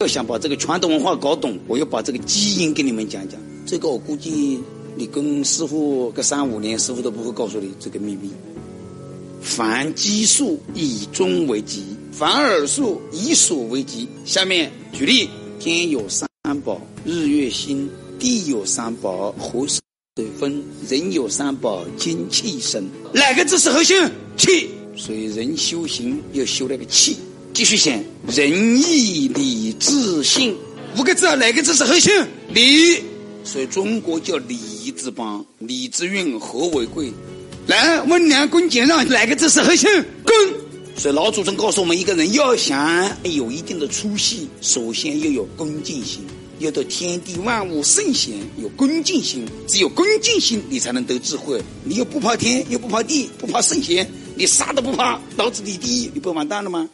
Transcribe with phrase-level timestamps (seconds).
[0.00, 3.36] 要想把这个传统文化搞懂，我要把这个基因给你们讲讲。
[3.66, 4.60] 这个我估计
[4.94, 8.30] 你跟师傅个三五年，师傅都不会告诉你这个秘密。
[9.42, 11.82] 凡奇数以中为吉，
[12.12, 14.06] 凡尔数以数为吉。
[14.24, 16.28] 下面举例：天有三
[16.64, 17.88] 宝，日月星；
[18.20, 19.80] 地有三宝，火水
[20.38, 22.88] 风；人有三宝，精气神。
[23.12, 23.96] 哪个字是核心？
[24.36, 24.70] 气。
[24.94, 27.16] 所以人修行要修那个气。
[27.54, 30.56] 继续写，仁义礼智信
[30.96, 32.12] 五个字啊，哪个字是核心？
[32.52, 33.02] 礼。
[33.44, 37.12] 所以中国叫礼仪之邦，礼之运，和为贵。
[37.66, 39.88] 来，温良恭俭让，哪个字是核心？
[40.24, 40.34] 恭。
[40.96, 46.24] 所以老祖宗告诉我们，一个人要想有一定的出息，首先要有恭敬心，
[46.58, 49.46] 要对天地万物圣贤有恭敬心。
[49.68, 51.62] 只有恭敬心，你才能得智慧。
[51.84, 56.88] 你又不怕天，又不怕地，不怕圣贤，你啥都不怕，老子你第一，你不完蛋了吗？